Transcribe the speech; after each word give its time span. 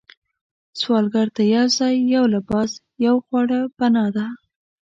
سوالګر 0.79 1.27
ته 1.35 1.41
یو 1.55 1.65
ځای، 1.77 1.95
یو 2.15 2.23
لباس، 2.35 2.71
یو 3.05 3.15
خواړه 3.25 3.59
پناه 3.77 4.09
ده 4.15 4.25